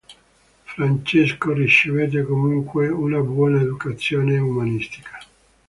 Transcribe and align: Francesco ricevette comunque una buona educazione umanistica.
Francesco 0.65 1.53
ricevette 1.53 2.23
comunque 2.23 2.87
una 2.87 3.19
buona 3.19 3.61
educazione 3.61 4.39
umanistica. 4.39 5.19